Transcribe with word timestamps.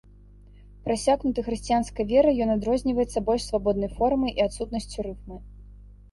Прасякнуты 0.85 1.41
хрысціянскай 1.49 2.05
верай, 2.11 2.35
ён 2.45 2.53
адрозніваецца 2.53 3.23
больш 3.27 3.43
свабоднай 3.49 3.91
формай 3.99 4.31
і 4.41 4.45
адсутнасцю 4.47 5.05
рыфмы. 5.09 5.37